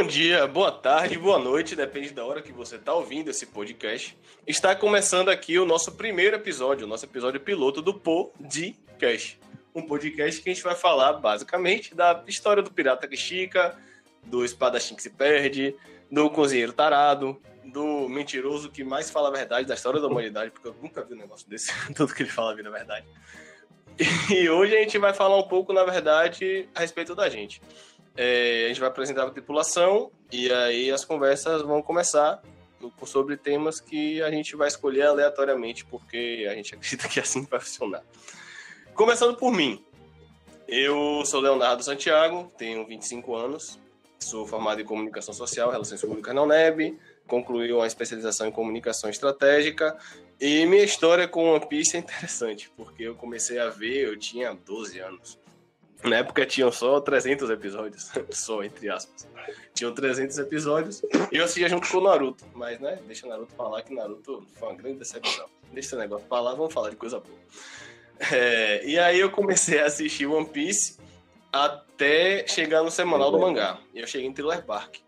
[0.00, 4.16] Bom dia, boa tarde, boa noite, depende da hora que você está ouvindo esse podcast.
[4.46, 9.38] Está começando aqui o nosso primeiro episódio, o nosso episódio piloto do Podcast.
[9.74, 13.76] Um podcast que a gente vai falar basicamente da história do pirata que estica,
[14.24, 15.76] do espadachim que se perde,
[16.10, 20.68] do cozinheiro tarado, do mentiroso que mais fala a verdade da história da humanidade, porque
[20.68, 23.06] eu nunca vi um negócio desse, tudo que ele fala a verdade.
[24.30, 27.60] E hoje a gente vai falar um pouco, na verdade, a respeito da gente.
[28.16, 32.42] É, a gente vai apresentar a tripulação e aí as conversas vão começar
[33.04, 37.60] sobre temas que a gente vai escolher aleatoriamente, porque a gente acredita que assim vai
[37.60, 38.02] funcionar.
[38.94, 39.84] Começando por mim.
[40.66, 43.78] Eu sou Leonardo Santiago, tenho 25 anos,
[44.20, 49.98] sou formado em Comunicação Social, Relações Públicas na UNEB, concluí uma especialização em Comunicação Estratégica
[50.40, 54.54] e minha história com One Piece é interessante, porque eu comecei a ver, eu tinha
[54.54, 55.39] 12 anos.
[56.04, 59.28] Na época tinham só 300 episódios, só entre aspas.
[59.74, 62.44] Tinham 300 episódios e eu assistia junto com o Naruto.
[62.54, 65.46] Mas, né, deixa o Naruto falar que Naruto foi uma grande decepção.
[65.72, 67.38] Deixa esse negócio pra lá, vamos falar de coisa boa.
[68.32, 70.98] É, e aí eu comecei a assistir One Piece
[71.52, 73.78] até chegar no semanal do mangá.
[73.94, 74.98] E eu cheguei em Thriller Bark.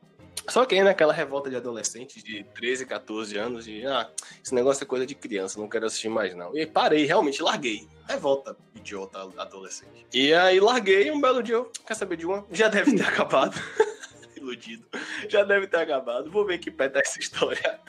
[0.48, 4.10] Só que aí naquela revolta de adolescente de 13, 14 anos, de ah,
[4.42, 6.54] esse negócio é coisa de criança, não quero assistir mais não.
[6.54, 7.88] E aí parei, realmente, larguei.
[8.08, 10.06] Revolta idiota adolescente.
[10.12, 12.44] E aí larguei um belo dia, quer saber de uma?
[12.50, 13.58] Já deve ter acabado.
[14.36, 14.84] Iludido.
[15.28, 16.30] Já deve ter acabado.
[16.30, 17.80] Vou ver que pé tá essa história.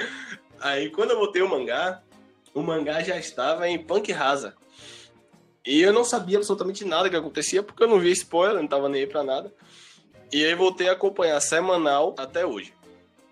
[0.60, 2.04] Aí quando eu botei o mangá,
[2.54, 4.56] o mangá já estava em punk rasa.
[5.66, 8.90] E eu não sabia absolutamente nada que acontecia, porque eu não via spoiler, não tava
[8.90, 9.54] nem aí pra nada.
[10.34, 12.74] E aí voltei a acompanhar semanal até hoje.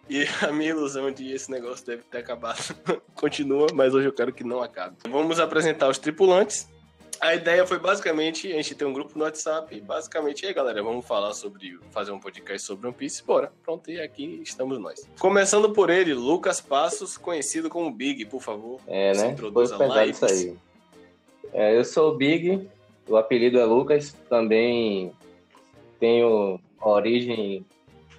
[0.07, 2.75] E a minha ilusão de esse negócio deve ter acabado
[3.15, 4.97] continua, mas hoje eu quero que não acabe.
[5.09, 6.69] Vamos apresentar os tripulantes.
[7.19, 10.81] A ideia foi basicamente, a gente tem um grupo no WhatsApp, e basicamente, aí galera,
[10.81, 13.51] vamos falar sobre, fazer um podcast sobre One Piece, bora.
[13.63, 15.07] Pronto, e aqui estamos nós.
[15.19, 18.79] Começando por ele, Lucas Passos, conhecido como Big, por favor.
[18.87, 19.29] É, né?
[19.29, 20.03] Introduza lá.
[20.05, 20.55] Isso aí.
[21.53, 22.67] É, eu sou o Big,
[23.07, 25.11] o apelido é Lucas, também
[25.99, 27.65] tenho origem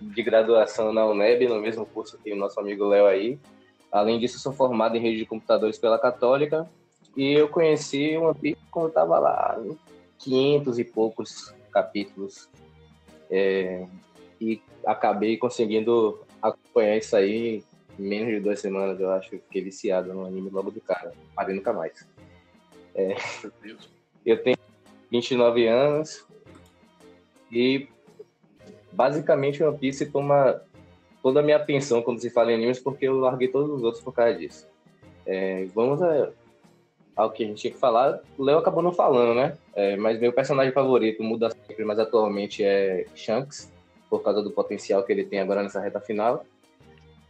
[0.00, 3.38] de graduação na UNEB, no mesmo curso que o nosso amigo Léo aí.
[3.90, 6.68] Além disso, sou formado em rede de computadores pela Católica
[7.16, 9.60] e eu conheci One Piece quando estava lá,
[10.18, 12.48] 500 e poucos capítulos.
[13.30, 13.86] É,
[14.40, 17.62] e acabei conseguindo acompanhar isso aí
[17.98, 19.30] em menos de duas semanas, eu acho.
[19.30, 21.12] Fiquei viciado no anime logo de cara.
[21.34, 22.06] Parei nunca mais.
[22.94, 23.14] É,
[24.24, 24.56] eu tenho
[25.10, 26.26] 29 anos
[27.50, 27.88] e
[28.92, 30.60] basicamente One Piece toma
[31.22, 34.02] toda a minha atenção quando se fala em animes porque eu larguei todos os outros
[34.02, 34.66] por causa disso.
[35.24, 36.30] É, vamos a,
[37.16, 38.20] ao que a gente tinha que falar.
[38.36, 39.56] O Léo acabou não falando, né?
[39.74, 43.72] É, mas meu personagem favorito muda sempre, mas atualmente é Shanks,
[44.10, 46.44] por causa do potencial que ele tem agora nessa reta final.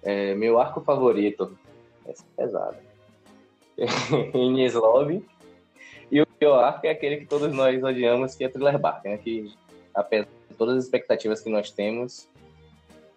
[0.02, 1.56] É, meu arco favorito
[2.06, 2.76] é pesado.
[4.34, 5.24] Ines Lobby,
[6.12, 9.16] e o pior arco é aquele que todos nós odiamos, que é Thriller Bark, né?
[9.16, 9.50] Que,
[9.94, 10.28] apesar
[10.62, 12.28] todas as expectativas que nós temos,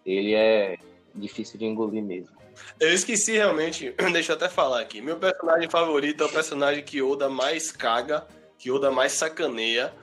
[0.04, 0.80] ele é
[1.14, 2.36] difícil de engolir mesmo.
[2.80, 5.00] Eu esqueci realmente, deixa eu até falar aqui.
[5.00, 8.26] Meu personagem favorito é o personagem que Oda mais caga,
[8.58, 9.94] que Oda mais sacaneia,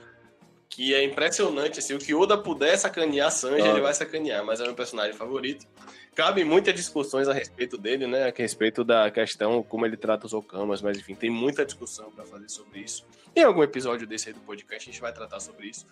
[0.69, 4.63] que é impressionante, assim, o que Oda puder sacanear Sanji, ele vai sacanear, mas é
[4.63, 5.67] meu personagem favorito.
[6.15, 8.27] Cabe muitas discussões a respeito dele, né?
[8.27, 12.23] A respeito da questão como ele trata os Okamas, mas enfim, tem muita discussão para
[12.25, 13.05] fazer sobre isso.
[13.35, 15.87] Em algum episódio desse aí do podcast a gente vai tratar sobre isso.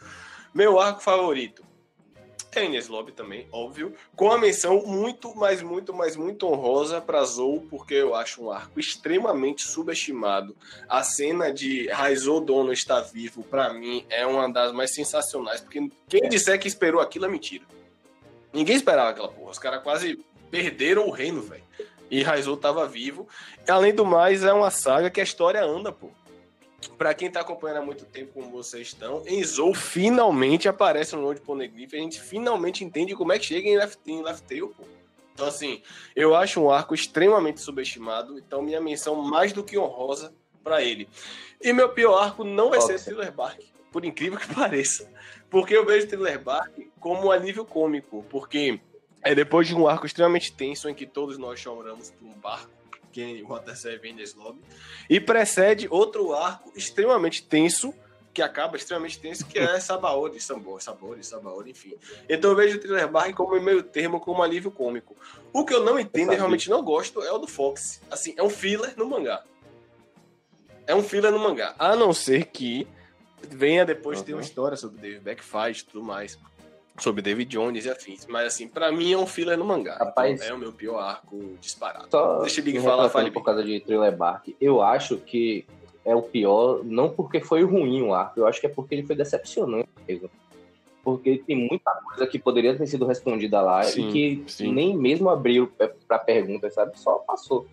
[0.54, 1.64] Meu arco favorito
[2.54, 7.24] é Ines Lobby também, óbvio, com a menção muito, mas muito, mas muito honrosa para
[7.24, 10.56] Zou, porque eu acho um arco extremamente subestimado.
[10.88, 15.90] A cena de Raizou Dono estar vivo, para mim, é uma das mais sensacionais, porque
[16.09, 17.64] quem disser que esperou aquilo é mentira.
[18.53, 19.52] Ninguém esperava aquela porra.
[19.52, 21.64] Os caras quase perderam o reino, velho.
[22.09, 23.28] E Raizou tava vivo.
[23.68, 26.09] Além do mais, é uma saga que a história anda, pô.
[26.98, 31.40] Pra quem tá acompanhando há muito tempo como vocês estão, Enzo finalmente aparece no Lord
[31.42, 31.94] Poneglyph.
[31.94, 34.84] A gente finalmente entende como é que chega em Left, em Left Tail, pô.
[35.34, 35.82] Então, assim,
[36.16, 38.38] eu acho um arco extremamente subestimado.
[38.38, 40.34] Então, minha menção mais do que honrosa
[40.64, 41.08] para ele.
[41.62, 45.09] E meu pior arco não vai ser Thriller Bark, por incrível que pareça.
[45.52, 48.80] Porque eu vejo Thriller Bark como um alívio cômico, porque
[49.22, 52.72] é depois de um arco extremamente tenso em que todos nós choramos por um barco,
[53.12, 54.62] que o Water vem Lobby,
[55.09, 57.94] e precede outro arco extremamente tenso,
[58.34, 61.96] que acaba extremamente tenso, que é Sabaori, Sabor, Sabor, Sabor, enfim.
[62.30, 65.18] Então eu vejo o Thriller Bark como meio termo, como um alívio cômico.
[65.52, 68.02] O que eu não entendo e realmente não gosto é o do Fox.
[68.09, 69.44] Assim, é um filler no mangá.
[70.88, 71.76] É um filler no mangá.
[71.78, 72.88] A não ser que
[73.49, 74.26] venha depois uhum.
[74.26, 76.38] ter uma história sobre Dave Backfight e tudo mais.
[76.99, 78.28] sobre David Jones e afins.
[78.28, 79.96] Mas, assim, pra mim é um filler no mangá.
[79.97, 82.08] Rapaz, então é o meu pior arco disparado.
[82.11, 84.55] Só Deixa me falar, fale, por causa de Thriller Bark.
[84.59, 85.66] Eu acho que
[86.05, 89.03] é o pior, não porque foi ruim o arco, eu acho que é porque ele
[89.08, 90.29] foi decepcionante mesmo.
[91.03, 94.72] Porque tem muita coisa que poderia ter sido respondida lá Sim, e que sim.
[94.72, 96.99] nem mesmo abriu pra- pra pergunta, sabe?
[96.99, 97.66] Só passou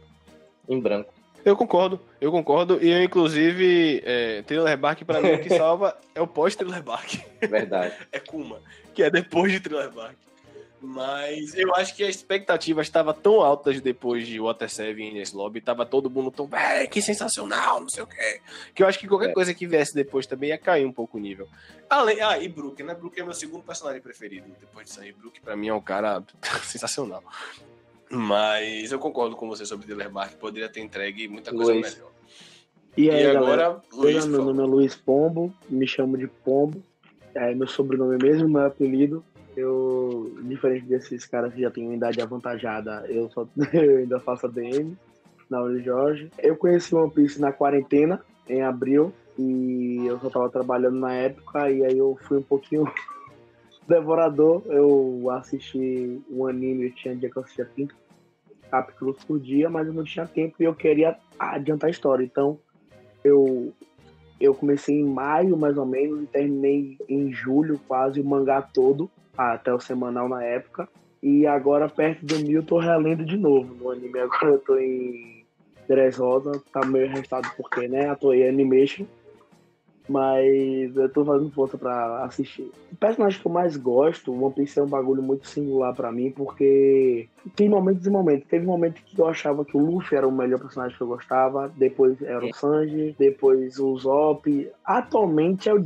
[0.67, 1.13] em branco.
[1.45, 2.79] Eu concordo, eu concordo.
[2.83, 7.21] E eu, inclusive, é, Thriller Bark, pra mim, o que salva é o pós-Thriller Bark.
[7.41, 7.95] Verdade.
[8.13, 8.61] é Kuma,
[8.95, 10.17] que é depois de Thriller Bark.
[10.81, 15.33] Mas eu acho que as expectativas estavam tão altas depois de Water 7 e Ines
[15.33, 16.49] Lobby, tava todo mundo tão,
[16.89, 18.41] que sensacional, não sei o quê.
[18.73, 19.33] Que eu acho que qualquer É.
[19.33, 21.49] coisa que viesse depois também ia cair um pouco o nível.
[21.91, 22.95] Além, ah, e Brook, né?
[22.95, 25.13] Brook é meu segundo personagem preferido depois de sair.
[25.13, 26.23] Brook, pra mim, é um cara
[26.63, 27.25] sensacional.
[28.11, 31.95] Mas eu concordo com você sobre Thriller Bark, poderia ter entregue muita coisa Luiz.
[31.95, 32.11] melhor.
[32.97, 33.67] E aí, e galera?
[33.67, 36.83] agora, Luiz, meu nome é Luiz Pombo, me chamo de Pombo.
[37.35, 39.23] É meu sobrenome mesmo, meu apelido.
[39.57, 44.47] Eu, diferente desses caras que já têm uma idade avantajada, eu, só, eu ainda faço
[44.47, 44.97] ADM
[45.49, 46.31] na Uni Jorge.
[46.39, 51.71] Eu conheci One Piece na quarentena, em abril, e eu só tava trabalhando na época,
[51.71, 52.91] e aí eu fui um pouquinho
[53.89, 54.63] devorador.
[54.67, 57.95] Eu assisti um anime, eu tinha dia que eu assistia 30
[58.71, 62.25] capítulos por dia, mas eu não tinha tempo e eu queria adiantar a história.
[62.25, 62.59] Então,
[63.25, 63.73] eu
[64.41, 69.11] eu comecei em maio, mais ou menos, e terminei em julho, quase o mangá todo,
[69.37, 70.89] até o semanal na época.
[71.21, 74.19] E agora, perto do mil, tô relendo de novo no anime.
[74.21, 75.45] Agora eu tô em
[75.89, 79.05] Dressrosa, tá meio arrestado porque, né, a Toei Animation.
[80.09, 82.71] Mas eu tô fazendo força pra assistir.
[82.91, 86.31] O personagem que eu mais gosto, One Piece é um bagulho muito singular pra mim,
[86.31, 88.49] porque tem momentos e momentos.
[88.49, 91.09] Teve um momento que eu achava que o Luffy era o melhor personagem que eu
[91.09, 94.71] gostava, depois era o Sanji, depois o Zop.
[94.85, 95.79] Atualmente é o.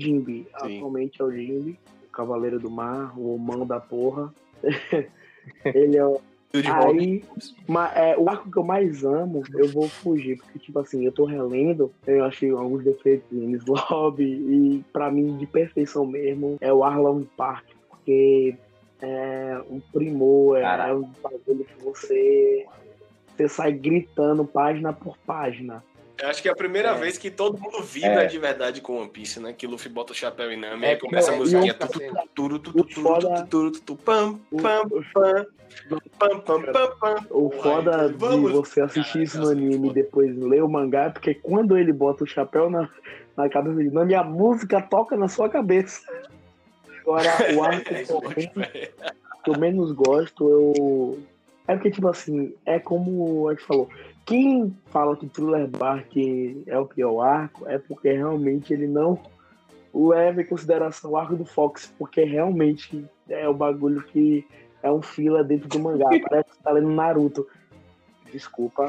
[0.60, 0.76] Sim.
[0.76, 1.78] Atualmente é o Jinbe,
[2.08, 4.32] o Cavaleiro do Mar, o mão da porra.
[5.64, 6.20] Ele é o.
[6.54, 7.25] Aí,
[7.94, 11.25] é, o arco que eu mais amo, eu vou fugir, porque, tipo assim, eu tô
[11.25, 16.84] relendo, eu achei alguns defeitos em Lobby, e pra mim, de perfeição mesmo, é o
[16.84, 18.54] Arlong Park, porque
[19.00, 20.94] é um primor, é, Caraca.
[20.94, 22.66] um bagulho que você,
[23.34, 25.82] você sai gritando página por página.
[26.24, 26.94] Acho que é a primeira É.
[26.94, 28.26] vez que todo mundo vibra É.
[28.26, 29.52] de verdade com One Piece, né?
[29.52, 31.72] Que Luffy bota o chapéu e Nami, É, aí começa a e musiquinha.
[31.72, 35.46] o- tu, tu, tu, tu, o tu, tu, foda- tu, tu, tu, pam, pam, pam,
[36.19, 37.26] pam, pam, pam, pam.
[37.30, 38.16] o foda de
[38.52, 42.24] você assistir isso no anime e depois ler o mangá, é porque quando ele bota
[42.24, 42.88] o chapéu na,
[43.36, 46.00] na cabeça dele, na minha música toca na sua cabeça.
[47.00, 47.24] Agora,
[47.56, 48.90] o arco É,
[49.42, 51.19] que eu menos gosto, eu.
[51.66, 53.88] É porque, tipo assim, é como a gente falou.
[54.24, 56.16] Quem fala que Thriller Bark
[56.66, 59.20] é o pior arco é porque realmente ele não
[59.92, 64.46] leva em consideração o arco do Fox, porque realmente é o bagulho que
[64.82, 66.08] é um fila dentro do mangá.
[66.28, 67.46] Parece que tá lendo Naruto.
[68.32, 68.86] Desculpa.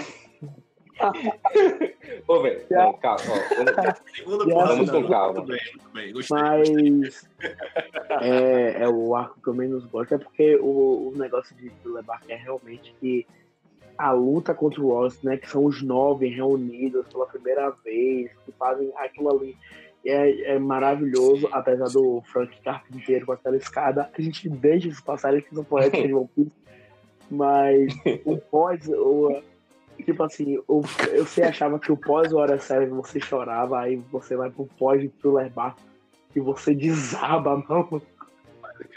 [2.28, 2.66] Ô, velho,
[3.02, 5.34] calma, ó, vamos- com calma.
[5.34, 6.14] Muito bem, muito bem.
[6.14, 6.38] Gostei.
[6.38, 6.92] gostei.
[7.00, 7.30] Mas
[8.22, 12.04] é, é o arco que eu menos gosto, é porque o, o negócio de Thriller
[12.04, 13.26] Bark é realmente que
[13.98, 15.38] a luta contra o Ross, né?
[15.38, 19.58] Que são os nove reunidos pela primeira vez, que fazem aquilo ali.
[20.06, 24.10] É, é maravilhoso, apesar do Frank Carpinteiro com aquela escada.
[24.18, 26.52] A gente deixa isso passar, ele não pode de One Piece.
[27.32, 27.94] Mas
[28.26, 29.42] o pós, o,
[30.04, 30.82] tipo assim, o,
[31.12, 35.02] eu você achava que o pós Hora 7 você chorava, aí você vai pro pós
[35.02, 35.78] de Thriller Bark
[36.36, 38.02] e você desaba, mano.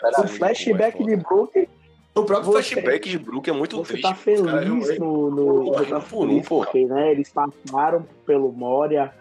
[0.00, 1.69] Caralho, O flashback de Brook,
[2.17, 4.09] O próprio Você- flashback de Brook é muito você triste.
[4.09, 5.31] tá feliz eu- no.
[5.31, 9.13] no Porra, você tá um por um, porque, né, eles passaram pelo Moria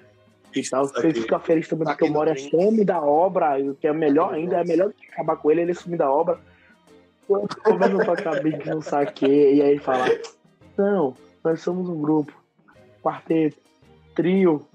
[0.56, 0.86] e tal.
[0.88, 3.92] Você fica feliz também Tá porque o Moria some da obra, e o que é
[3.94, 6.40] melhor ainda, é melhor do que acabar com ele, ele some da obra.
[7.28, 10.06] Quando começa a tocar Big não saque, e aí fala:
[10.78, 12.32] Não, nós somos um grupo,
[13.04, 13.58] quarteto,
[14.16, 14.66] trio,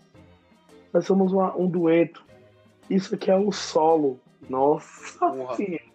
[0.93, 2.23] nós somos uma- um dueto.
[2.91, 4.19] Isso aqui é o solo.
[4.49, 5.55] Nossa Porra.
[5.57, 5.89] senhora.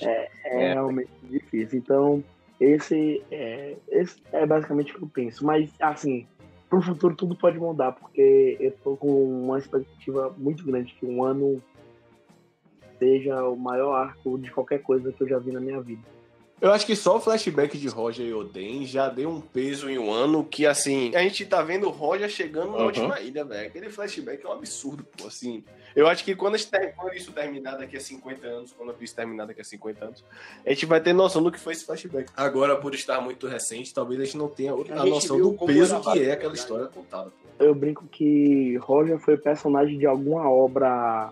[0.00, 0.72] É, É, É.
[0.72, 1.78] realmente difícil.
[1.78, 2.24] Então,
[2.60, 5.44] esse é, esse é basicamente o que eu penso.
[5.44, 6.26] Mas, assim,
[6.68, 11.24] pro futuro tudo pode mudar, porque eu tô com uma expectativa muito grande que um
[11.24, 11.62] ano
[12.98, 16.02] seja o maior arco de qualquer coisa que eu já vi na minha vida.
[16.60, 19.98] Eu acho que só o flashback de Roger e Oden já deu um peso em
[19.98, 22.84] um ano que, assim, a gente tá vendo o Roger chegando na Uhum.
[22.86, 23.66] última ilha, velho.
[23.68, 25.64] Aquele flashback é um absurdo, pô, assim.
[25.96, 28.94] Eu acho que quando, a gente ter- quando isso terminar daqui a 50 anos, quando
[29.00, 30.22] isso terminar daqui a 50 anos,
[30.64, 32.30] a gente vai ter noção do que foi esse flashback.
[32.36, 35.98] Agora, por estar muito recente, talvez a gente não tenha a, A noção do peso
[36.12, 37.64] que é aquela história contada, pô.
[37.64, 41.30] Eu brinco que Roger foi personagem de alguma obra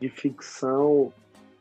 [0.00, 1.12] de ficção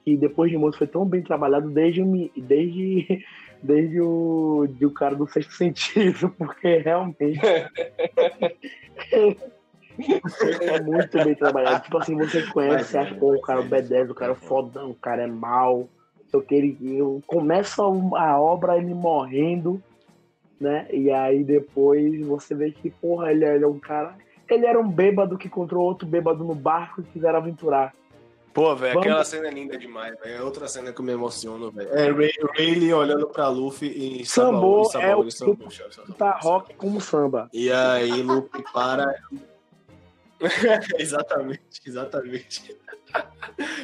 [0.09, 2.03] que depois de moço foi tão bem trabalhado desde,
[2.35, 3.23] desde,
[3.61, 7.39] desde o, de o cara do sexto sentido, porque realmente
[10.61, 11.83] é muito bem trabalhado.
[11.83, 14.89] Tipo assim, você conhece, você acha, pô, o cara é B10, o cara é fodão,
[14.91, 15.87] o cara é mal.
[16.33, 16.75] Eu queria,
[17.27, 19.81] começa a obra ele morrendo,
[20.59, 20.87] né?
[20.91, 24.15] E aí depois você vê que, porra, ele é um cara.
[24.49, 27.93] Ele era um bêbado que encontrou outro bêbado no barco e quiseram aventurar.
[28.53, 29.07] Pô, velho, Vamos...
[29.07, 30.35] aquela cena é linda demais, velho.
[30.37, 31.89] É outra cena que eu me emociono, velho.
[31.93, 35.67] É Ray, Rayleigh olhando pra Luffy e Sambô, Sambô é o Sambô,
[36.17, 37.49] tá rock como samba.
[37.53, 39.15] E aí Luffy para...
[40.97, 42.77] exatamente, exatamente.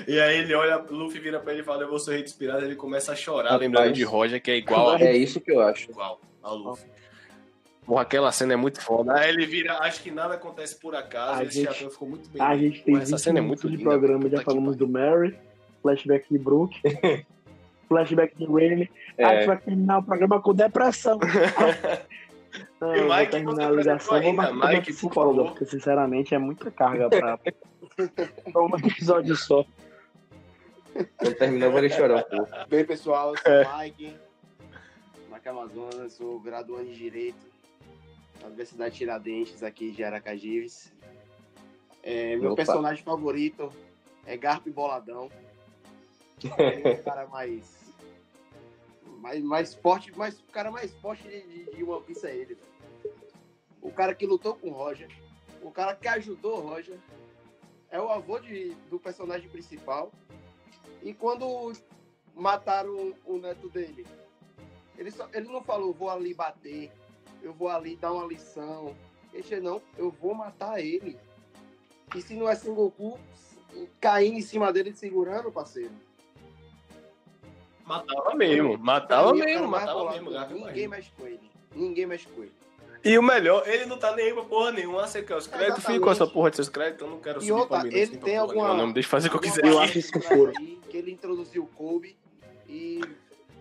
[0.08, 2.76] e aí ele olha, Luffy vira pra ele e fala, eu vou sorrir inspirado, ele
[2.76, 4.96] começa a chorar, Rapaz, lembrando de Roger, que é igual.
[4.96, 5.92] É isso que eu acho.
[5.92, 6.88] Igual ao Luffy.
[7.86, 9.14] Porra, aquela cena é muito foda.
[9.14, 11.40] Aí ele vira, acho que nada acontece por acaso.
[11.40, 12.42] A esse gente, ficou muito bem.
[12.42, 15.38] A gente tem essa cena é muito de linda, programa, já falamos do Mary,
[15.84, 16.82] flashback de Brook,
[17.88, 18.90] flashback de Rayleigh.
[19.18, 19.24] É.
[19.24, 21.20] A gente vai terminar o programa com depressão.
[22.82, 26.72] Não, e Mike, vou terminar a ligação, vou marcar Mike, psicóloga, porque sinceramente é muita
[26.72, 27.38] carga pra,
[28.52, 29.64] pra um episódio só.
[31.18, 32.52] Quando terminar, eu vou chorar um pouco.
[32.70, 33.84] Bem, pessoal, eu sou o é.
[33.84, 34.16] Mike,
[35.32, 37.55] Mike Amazonas, sou graduando em Direito
[38.42, 40.94] na Universidade Tiradentes, aqui de Aracajires.
[42.04, 42.58] É, meu Opa.
[42.58, 43.72] personagem favorito
[44.26, 45.30] é Garp Boladão.
[46.58, 47.86] É o cara mais.
[49.20, 52.58] Mais, mais forte, mais, o cara mais forte de, de One Piece é ele.
[53.82, 55.10] O cara que lutou com o Roger.
[55.64, 56.98] O cara que ajudou o Roger.
[57.90, 60.12] É o avô de, do personagem principal.
[61.02, 61.72] E quando
[62.36, 64.06] mataram o neto dele,
[64.98, 66.92] ele, só, ele não falou, vou ali bater,
[67.46, 68.96] eu vou ali dar uma lição.
[69.34, 71.18] Ele não, eu vou matar ele.
[72.16, 73.20] E se não é Sengoku,
[74.02, 75.92] caindo em cima dele segurando, parceiro.
[77.86, 80.32] Matava mesmo, matava mesmo, matava mesmo.
[80.66, 81.52] Ninguém mexe com ele.
[81.76, 82.54] Ninguém mexe com ele.
[83.04, 85.06] E o melhor, ele não tá nem aí pra porra nenhuma.
[85.06, 85.86] Você quer os créditos?
[85.86, 87.94] Fica com essa porra de seus créditos, eu não quero e subir outra, pra mim.
[87.94, 88.74] Ele tem alguma.
[88.74, 89.66] Não, me deixa fazer o que eu quiser.
[89.66, 90.12] Eu acho isso
[90.90, 92.18] que ele introduziu o Kobe
[92.68, 93.02] e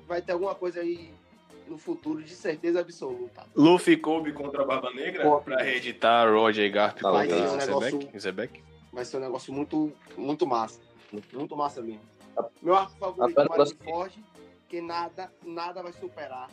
[0.06, 1.12] vai ter alguma coisa aí
[1.68, 3.46] no futuro de certeza absoluta.
[3.54, 8.20] Luffy Kobe contra a Barba Negra Pô, pra reeditar Roger Garp vai contra um negócio,
[8.20, 8.62] Zebek.
[8.92, 10.80] Vai ser um negócio muito, muito massa.
[11.32, 12.02] Muito massa mesmo.
[12.60, 14.24] Meu arco favorito é Marineford,
[14.68, 16.48] que nada, nada vai superar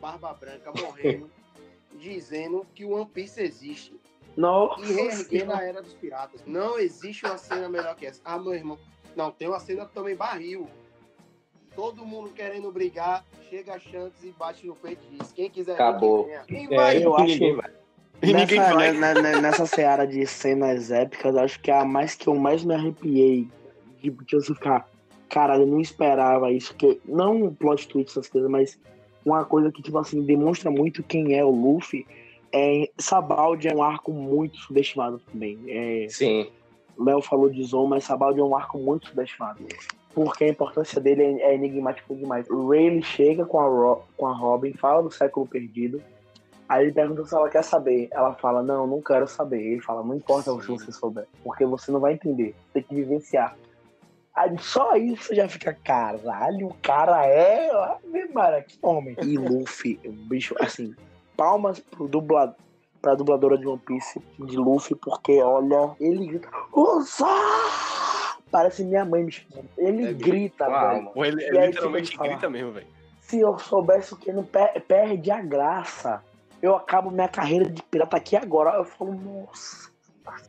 [0.00, 1.30] Barba Branca morrendo,
[1.98, 3.94] dizendo que o One Piece existe.
[4.36, 4.84] Nossa.
[4.84, 6.42] E reerguer na Era dos Piratas.
[6.46, 8.20] Não existe uma cena melhor que essa.
[8.24, 8.78] Ah, meu irmão.
[9.16, 10.68] Não, tem uma cena também barril
[11.76, 15.74] todo mundo querendo brigar, chega a Shanks e bate no peito e diz: quem quiser.
[15.74, 16.28] Acabou.
[16.48, 16.96] Quem vai?
[16.96, 17.70] É, eu acho que vai.
[18.22, 18.92] Nessa, vai.
[18.92, 22.34] Né, né, né, nessa seara de cenas épicas, acho que é a mais que eu
[22.34, 23.46] mais me arrepiei.
[24.00, 24.88] Tipo, de você ficar,
[25.28, 26.74] cara, eu não esperava isso.
[26.74, 28.78] Que, não um plot twist, essas coisas, mas
[29.24, 32.06] uma coisa que, tipo assim, demonstra muito quem é o Luffy.
[32.52, 35.58] É, Sabaldi é um arco muito subestimado também.
[35.68, 36.48] É, Sim.
[36.98, 39.58] Léo falou de Zon, mas Sabaldi é um arco muito subestimado
[40.16, 42.48] porque a importância dele é, é enigmática demais.
[42.48, 46.02] O Ray chega com a, Ro com a Robin, fala do século perdido.
[46.66, 48.08] Aí ele pergunta se ela quer saber.
[48.10, 49.60] Ela fala, não, não quero saber.
[49.60, 50.56] Ele fala, não importa Sim.
[50.56, 52.54] o que você souber, porque você não vai entender.
[52.72, 53.54] Tem que vivenciar.
[54.34, 57.70] Aí só isso já fica, caralho, o cara é.
[58.32, 59.16] Mano, que homem.
[59.22, 60.94] E Luffy, bicho, assim,
[61.36, 62.54] palmas pro dublador.
[63.02, 67.26] Pra dubladora de One Piece, de Luffy, porque olha, ele grita, Usa!
[68.50, 69.68] Parece minha mãe me chamando.
[69.76, 71.10] Ele é grita, velho.
[71.16, 72.86] Ele, ele aí, literalmente tipo, grita mesmo, velho.
[73.20, 76.22] Se eu soubesse o que não per perde a graça,
[76.62, 78.76] eu acabo minha carreira de pirata aqui agora.
[78.76, 79.90] Eu falo, nossa.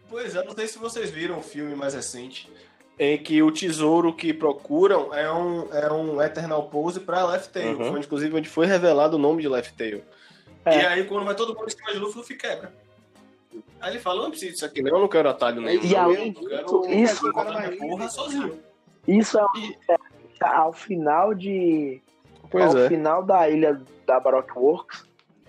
[0.09, 2.51] Pois é, não sei se vocês viram o filme mais recente,
[2.99, 7.79] em que o tesouro que procuram é um, é um Eternal Pose pra Left Tail.
[7.79, 7.91] Uhum.
[7.91, 10.03] Foi, inclusive, onde foi revelado o nome de Left Tail.
[10.65, 10.81] É.
[10.81, 12.73] E aí, quando vai todo mundo em cima de Luffy, Luffy quebra.
[13.79, 15.83] Aí ele falou, não precisa disso aqui não, eu não quero atalho nenhum.
[15.83, 17.31] E além disso, isso,
[17.79, 18.59] porra sozinho.
[19.07, 19.97] Isso é, é
[20.45, 22.01] ao final de...
[22.49, 22.87] Pois ao é.
[22.87, 25.05] final da ilha da Baroque Works,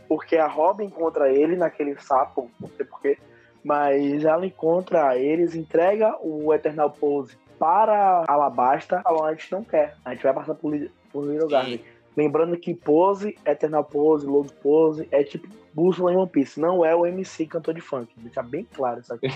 [0.09, 3.19] porque a Robin encontra ele naquele sapo, não sei porquê,
[3.63, 9.97] mas ela encontra eles, entrega o Eternal Pose para Alabasta, a gente não quer.
[10.05, 10.73] A gente vai passar por,
[11.13, 11.81] por Little Garden.
[12.19, 16.59] Lembrando que Pose, Eternal Pose, Load Pose é tipo bússola em One Piece.
[16.59, 18.13] Não é o MC cantor de funk.
[18.17, 19.29] Deixa bem claro isso aqui.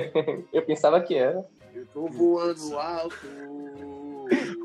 [0.50, 1.44] eu pensava que era.
[1.74, 3.14] Eu tô voando alto.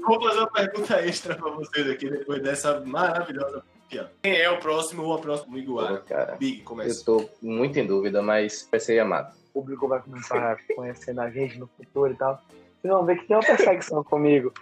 [0.08, 4.10] Vou fazer uma pergunta extra pra vocês aqui depois dessa maravilhosa piada.
[4.24, 5.98] Quem é o próximo ou a próxima Iguara?
[5.98, 7.02] cara, Big, começa.
[7.02, 9.36] Eu tô muito em dúvida, mas vai ser Yamato.
[9.50, 12.42] O público vai começar conhecendo a gente no futuro e tal.
[12.80, 14.54] Vocês vão ver que tem uma perseguição comigo.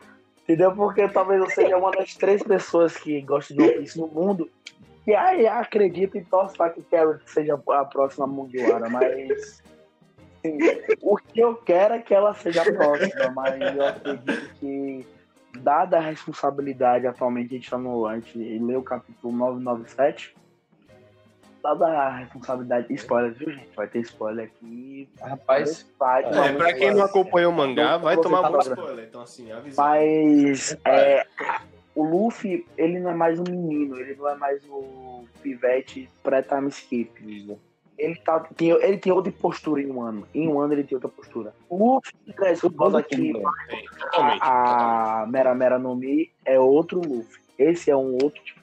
[0.44, 0.76] Entendeu?
[0.76, 4.50] Porque talvez eu seja uma das três pessoas que gostam de One Piece no mundo
[5.06, 9.62] e aí acredita e torce para que Carrot seja a próxima Mugiwara, mas
[11.02, 15.06] o que eu quero é que ela seja a próxima, mas eu acredito que
[15.60, 20.36] dada a responsabilidade atualmente a gente está no a gente lê o capítulo 997
[21.64, 26.94] dada a responsabilidade spoiler viu gente vai ter spoiler aqui rapaz vai, é, pra quem
[26.94, 29.82] não acompanha o mangá vai tomar muito spoiler então assim avisa.
[29.82, 31.26] mas é,
[31.96, 36.68] o Luffy ele não é mais um menino ele não é mais o pivete pré-time
[36.68, 37.58] skip
[37.98, 40.28] ele, tá, tem, ele tem outra postura em um ano.
[40.34, 41.54] Em um ano ele tem outra postura.
[41.70, 43.34] O Luffy traz o aqui.
[44.14, 47.42] A, a Mera Mera no Mi é outro Luffy.
[47.58, 48.63] Esse é um outro tipo.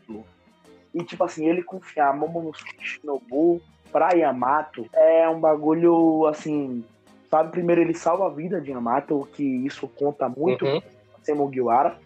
[0.95, 3.61] E tipo assim, ele confiar Momonosuke Shinobu
[3.93, 6.85] pra Yamato é um bagulho assim.
[7.31, 10.83] Sabe, primeiro ele salva a vida de Yamato, que isso conta muito Uhum.
[11.23, 11.97] ser Mugiwara,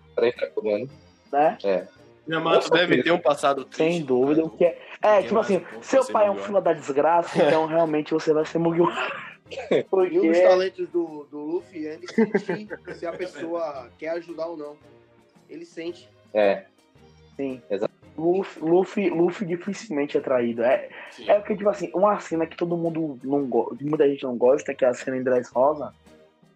[1.32, 1.56] né?
[1.64, 1.86] É.
[2.28, 3.92] Yamato deve ter um passado triste.
[3.96, 4.44] Sem dúvida.
[4.44, 7.42] O que é, é Porque tipo mais assim, seu pai é um filho da desgraça,
[7.42, 8.94] então realmente você vai ser Mugiwara.
[9.50, 9.84] E
[10.18, 14.46] um dos Porque talentos do, do Luffy é ele sentir se a pessoa quer ajudar
[14.46, 14.74] ou não.
[15.50, 16.08] Ele sente.
[16.32, 16.64] É.
[17.36, 17.62] Sim.
[17.70, 17.93] Exato.
[18.16, 20.62] Luffy, Luffy, Luffy dificilmente é traído.
[20.62, 21.28] É, Sim.
[21.30, 24.74] é porque, tipo assim, uma cena que todo mundo não gosta, muita gente não gosta,
[24.74, 25.92] que é a cena em Dress Rosa,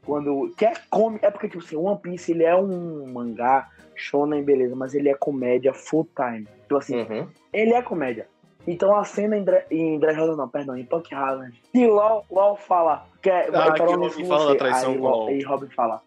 [0.05, 0.55] quando.
[0.57, 4.77] Que é cômico, é porque, tipo assim, One Piece ele é um mangá, shonen, beleza,
[4.77, 6.47] mas ele é comédia full time.
[6.63, 7.27] Tipo assim, Uhum.
[7.53, 8.27] ele é comédia.
[8.67, 12.25] Então a cena em, Dre, em Dress Rosa, não, perdão, em Punk Hazard, que LOL,
[12.31, 13.07] LOL fala.
[13.23, 16.03] Que é, Ah, que Robin fala da traição aí, com LOL- aí Robin fala.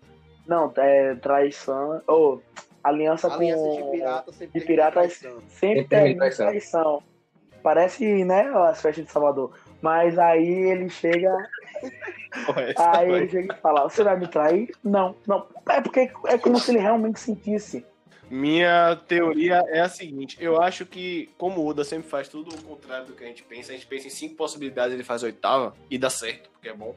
[0.52, 2.02] Não, é traição.
[2.08, 2.44] Ou
[2.84, 3.86] aliança, Aliança com.
[3.86, 5.42] de pirata sempre de tem piratas traição.
[5.48, 6.48] sempre Sempre termina termina em traição.
[6.48, 7.04] traição.
[7.64, 9.52] Parece, né, as festas de Salvador.
[9.82, 11.32] Mas aí ele chega,
[12.78, 13.18] aí foi.
[13.18, 14.72] ele chega e fala, você vai me trair?
[14.84, 15.48] Não, não.
[15.70, 17.86] É porque é como se ele realmente sentisse.
[18.30, 22.62] Minha teoria é a seguinte: eu acho que, como o Oda sempre faz tudo o
[22.64, 25.28] contrário do que a gente pensa, a gente pensa em cinco possibilidades, ele faz a
[25.28, 26.96] oitava e dá certo, porque é bom.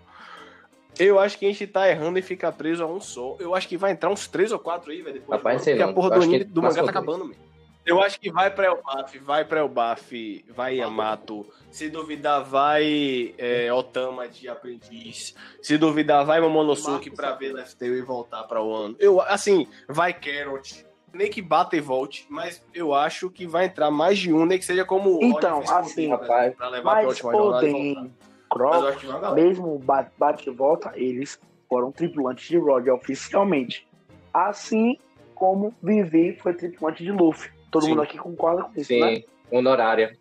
[0.98, 3.37] Eu acho que a gente tá errando e fica preso a um só.
[3.38, 5.14] Eu acho que vai entrar uns três ou quatro aí, velho.
[5.14, 5.90] depois Rapaz, sei Porque não.
[5.90, 7.54] a porra Eu do acho anime que do mangá passou tá acabando, mesmo.
[7.87, 11.46] Eu acho que vai pra Elbaf, vai pra Elbaf, vai Yamato.
[11.70, 15.35] Se duvidar, vai é, Otama de aprendiz.
[15.61, 18.96] Se duvidar, vai Momonosuke pra ver Left Tail e voltar pra Wano.
[18.98, 20.87] Eu, assim, vai Carrot.
[21.12, 24.59] Nem que bata e volte, mas eu acho que vai entrar mais de um, nem
[24.59, 28.11] que seja como o Então, Roger assim, rapaz, pra levar pra Mas última jornada
[28.54, 29.80] Croc, mesmo
[30.16, 33.86] bate, e volta, eles foram tripulantes de Roger oficialmente.
[34.32, 34.96] Assim
[35.34, 37.50] como Vivi foi tripulante de Luffy.
[37.70, 37.90] Todo Sim.
[37.90, 39.16] mundo aqui concorda com isso, né?
[39.16, 40.16] Sim, honorária.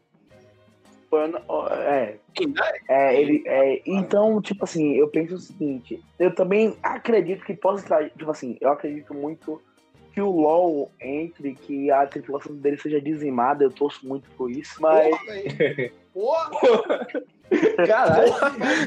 [1.09, 1.31] Foi,
[1.71, 2.17] é,
[2.89, 3.21] é.
[3.21, 8.11] Ele, é, então, tipo assim, eu penso o seguinte, eu também acredito que possa trair,
[8.17, 9.61] tipo assim, eu acredito muito
[10.11, 14.81] que o LoL entre, que a tripulação dele seja dizimada, eu torço muito por isso,
[14.81, 15.15] mas
[16.13, 16.49] Porra.
[16.49, 17.07] Porra!
[17.85, 18.33] Caralho,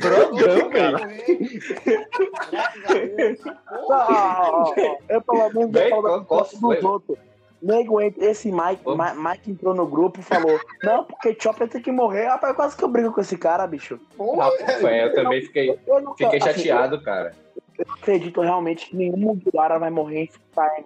[0.00, 0.98] drogão, velho.
[5.08, 6.80] Eu pelo menos Bem, eu falo dos foi?
[6.82, 7.18] outros.
[7.62, 8.82] Nego, entra- esse Mike.
[8.84, 12.26] Ma- Mike entrou no grupo e falou: Não, porque Chopper tem que morrer.
[12.26, 13.98] Rapaz, quase que eu brigo com esse cara, bicho.
[14.16, 17.34] Porra, Rapaz, eu também fiquei, Eu não fiquei assim, chateado, cara.
[17.78, 20.26] Eu, eu acredito realmente que nenhum Mugiwara vai morrer em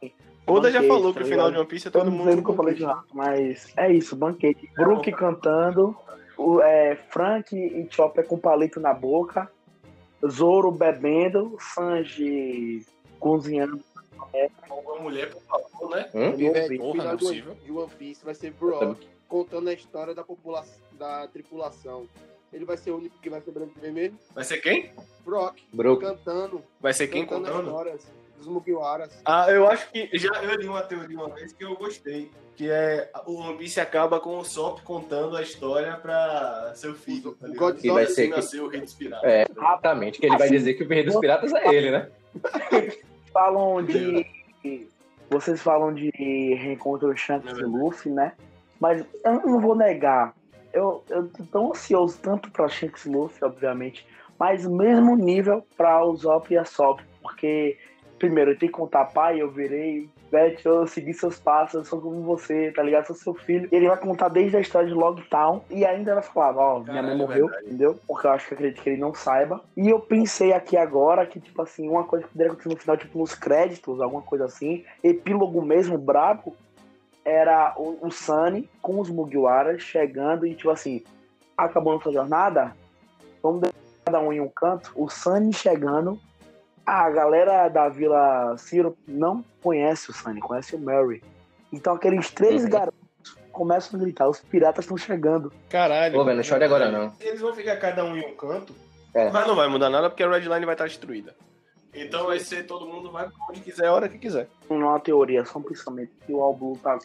[0.01, 0.15] time.
[0.47, 1.53] Oda já falou que tá o final ligado?
[1.53, 2.25] de One Piece é Eu todo não mundo.
[2.31, 4.69] sei o que eu falei de rato, mas é isso, banquete.
[4.77, 5.97] Brook cantando,
[6.41, 9.51] o, é, Frank e Chopper com palito na boca,
[10.27, 12.85] Zoro bebendo, Sanji
[13.19, 13.81] cozinhando.
[14.71, 16.11] Uma mulher, por favor, né?
[16.15, 16.33] Hum?
[16.37, 17.55] Pivete, Porra, não é de One- possível.
[17.65, 18.99] de One Piece vai ser Brock
[19.29, 22.07] contando a história da população, da tripulação.
[22.53, 24.15] Ele vai ser o único que vai ser branco e vermelho.
[24.35, 24.91] Vai ser quem?
[25.25, 26.05] Brock Brook.
[26.05, 28.07] cantando, Vai ser quem cantando histórias
[28.41, 29.21] dos Mugiwaras.
[29.25, 32.69] Ah, eu acho que já eu li uma teoria uma vez que eu gostei, que
[32.71, 37.33] é o One Piece acaba com o Sop contando a história pra seu filho.
[37.41, 37.59] Tá O ligado?
[37.73, 39.31] Godzilla vai Assim ser que- nasceu o Rei dos Piratas.
[39.31, 40.21] É, exatamente.
[40.21, 42.09] Que ele vai dizer que o rei dos piratas é ele, né?
[43.33, 44.27] Falam de.
[45.31, 48.33] Vocês falam de reencontro Shanks e Luffy, né?
[48.81, 50.35] Mas eu não vou negar.
[50.73, 54.05] Eu, eu tô tão ansioso tanto pra Shanks e Luffy, obviamente,
[54.39, 57.01] mas mesmo nível pra o Zop e a Sop.
[57.23, 57.79] Porque,
[58.21, 62.01] primeiro, eu tenho que contar, pai, eu virei, Beth, eu segui seus passos, eu sou
[62.01, 63.07] como você, tá ligado?
[63.07, 63.69] Sou seu filho.
[63.73, 67.17] Ele vai contar desde a história de Logtown e ainda vai falar, ó, minha mãe
[67.17, 67.67] morreu, verdade.
[67.67, 67.99] entendeu?
[68.07, 69.61] Porque eu acho que acredito que ele não saiba.
[69.77, 72.97] E eu pensei aqui agora que, tipo assim, uma coisa que poderia acontecer no final,
[72.97, 76.55] tipo, nos créditos, alguma coisa assim, epílogo mesmo, brabo,
[77.25, 81.03] era o, o Sunny com os Mugiwaras chegando e, tipo assim,
[81.57, 82.73] acabou nossa jornada,
[83.43, 86.21] vamos deixar cada um em um canto, o Sunny chegando,
[86.91, 91.23] a galera da Vila Ciro não conhece o Sunny, conhece o Mary.
[91.73, 92.71] Então aqueles três uhum.
[92.71, 92.99] garotos
[93.53, 95.53] começam a gritar, os piratas estão chegando.
[95.69, 96.15] Caralho.
[96.15, 97.13] Pô, velho, não chore agora não.
[97.21, 98.75] Eles vão ficar cada um em um canto,
[99.15, 99.31] é.
[99.31, 101.33] mas não vai mudar nada porque a Red Line vai estar destruída.
[101.95, 104.49] Então vai ser todo mundo vai onde quiser, a hora que quiser.
[104.69, 106.99] Não é uma teoria, só um pensamento que o All Blue tá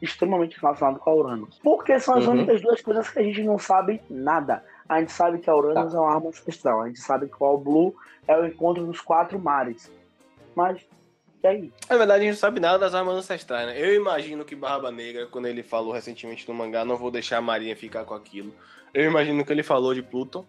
[0.00, 1.58] extremamente relacionado com a Uranus.
[1.62, 2.32] Porque são as uhum.
[2.32, 4.64] únicas duas coisas que a gente não sabe nada.
[4.88, 5.98] A gente sabe que a Uranus tá.
[5.98, 6.82] é uma arma ancestral.
[6.82, 7.94] A gente sabe que o All Blue
[8.26, 9.90] é o encontro dos quatro mares.
[10.54, 10.80] Mas,
[11.42, 11.72] e aí?
[11.88, 13.78] Na verdade, a gente não sabe nada das armas ancestrais, né?
[13.78, 17.42] Eu imagino que Barba Negra, quando ele falou recentemente no mangá, não vou deixar a
[17.42, 18.52] Marinha ficar com aquilo.
[18.94, 20.44] Eu imagino que ele falou de Pluton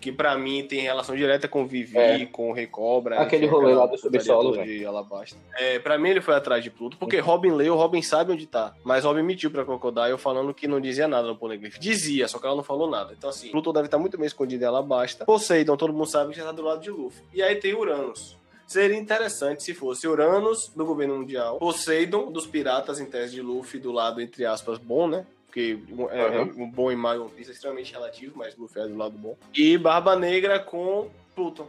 [0.00, 2.26] que para mim tem relação direta com o Vivi, é.
[2.26, 3.20] com o Recobra.
[3.20, 5.38] Aquele rolê lá do subsolo, de Alabasta.
[5.56, 8.74] É, pra mim ele foi atrás de Pluto, porque Robin leu, Robin sabe onde tá.
[8.84, 11.78] Mas Robin mentiu pra Crocodile falando que não dizia nada no Poneglyph.
[11.78, 13.14] Dizia, só que ela não falou nada.
[13.16, 15.24] Então assim, Pluto deve estar muito bem escondido em Alabasta.
[15.24, 17.22] Poseidon, todo mundo sabe que já tá do lado de Luffy.
[17.32, 18.36] E aí tem Uranus.
[18.66, 23.78] Seria interessante se fosse Uranus do governo mundial, Poseidon dos piratas em tese de Luffy
[23.78, 25.24] do lado, entre aspas, bom, né?
[25.56, 25.78] porque
[26.10, 26.64] é, uhum.
[26.64, 29.34] um bom e mau One Piece é extremamente relativo, mas Luffy é do lado bom.
[29.54, 31.66] E Barba Negra com Pluton.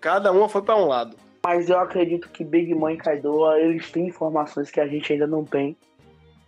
[0.00, 1.14] Cada uma foi para um lado.
[1.44, 5.26] Mas eu acredito que Big Mom e Kaido, eles têm informações que a gente ainda
[5.26, 5.76] não tem.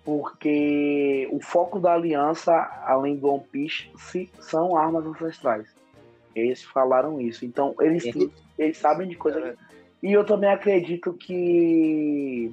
[0.03, 2.55] Porque o foco da aliança,
[2.87, 3.91] além do One Piece,
[4.41, 5.69] são armas ancestrais.
[6.35, 7.45] Eles falaram isso.
[7.45, 8.31] Então, eles, uhum.
[8.59, 9.45] Eles sabem de coisas.
[9.45, 9.55] É.
[10.03, 12.53] E eu também acredito que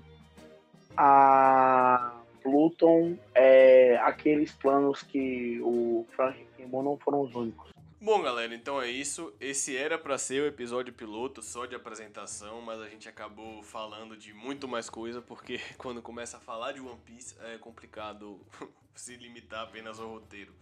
[0.96, 7.74] a Pluton, é, aqueles planos que o Frank queimou não foram os únicos.
[8.00, 9.34] Bom, galera, então é isso.
[9.40, 14.18] Esse era para ser o episódio piloto só de apresentação, mas a gente acabou falando
[14.18, 18.42] de muito mais coisa, porque quando começa a falar de One Piece é complicado
[18.94, 20.54] se limitar apenas ao roteiro.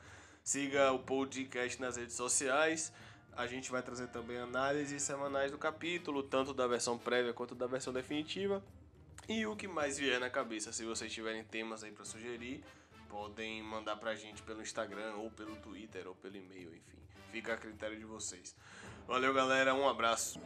[0.43, 2.93] Siga o podcast nas redes sociais.
[3.35, 7.65] A gente vai trazer também análises semanais do capítulo, tanto da versão prévia quanto da
[7.65, 8.63] versão definitiva.
[9.27, 12.63] E o que mais vier na cabeça, se vocês tiverem temas aí para sugerir,
[13.07, 16.99] podem mandar pra gente pelo Instagram, ou pelo Twitter, ou pelo e-mail, enfim.
[17.31, 18.55] Fica a critério de vocês.
[19.07, 20.39] Valeu, galera, um abraço.